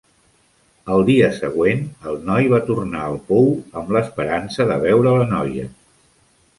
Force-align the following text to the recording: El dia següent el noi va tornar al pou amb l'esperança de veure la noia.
El 0.95 1.05
dia 1.09 1.27
següent 1.35 1.83
el 2.13 2.17
noi 2.31 2.49
va 2.55 2.61
tornar 2.71 3.05
al 3.11 3.21
pou 3.31 3.53
amb 3.83 3.95
l'esperança 3.99 4.71
de 4.75 4.83
veure 4.89 5.17
la 5.23 5.33
noia. 5.39 5.73